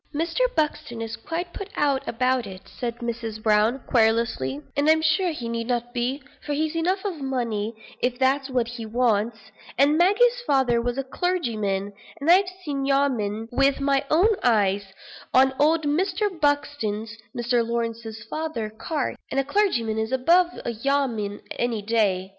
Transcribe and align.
"Mr. 0.15 0.39
Buxton 0.55 0.99
is 0.99 1.15
quite 1.15 1.53
put 1.53 1.69
out 1.75 2.01
about 2.07 2.47
it," 2.47 2.67
said 2.67 2.95
Mrs. 3.01 3.39
Brown, 3.43 3.77
querulously; 3.87 4.59
"and 4.75 4.89
I'm 4.89 5.03
sure 5.03 5.29
he 5.29 5.47
need 5.47 5.67
not 5.67 5.93
be, 5.93 6.23
for 6.43 6.53
he's 6.53 6.75
enough 6.75 7.05
of 7.05 7.21
money, 7.21 7.75
if 8.01 8.17
that's 8.17 8.49
what 8.49 8.67
he 8.67 8.83
wants; 8.83 9.37
and 9.77 9.99
Maggie's 9.99 10.41
father 10.47 10.81
was 10.81 10.97
a 10.97 11.03
clergyman, 11.03 11.93
and 12.19 12.31
I've 12.31 12.49
seen 12.65 12.83
'yeoman,' 12.83 13.47
with 13.51 13.79
my 13.79 14.03
own 14.09 14.29
eyes, 14.41 14.85
on 15.35 15.53
old 15.59 15.83
Mr. 15.85 16.31
Buxton's 16.31 17.15
(Mr. 17.37 17.63
Lawrence's 17.63 18.23
father's) 18.27 18.71
carts; 18.79 19.19
and 19.29 19.39
a 19.39 19.43
clergyman 19.43 19.99
is 19.99 20.11
above 20.11 20.47
a 20.65 20.71
yeoman 20.71 21.41
any 21.59 21.83
day. 21.83 22.29